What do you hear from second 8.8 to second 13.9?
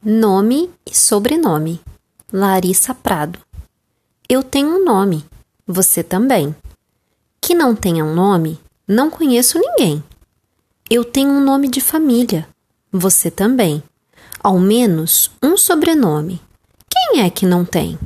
não conheço ninguém. Eu tenho um nome de família, você também.